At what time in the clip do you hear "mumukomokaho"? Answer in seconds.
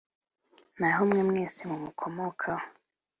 1.69-2.65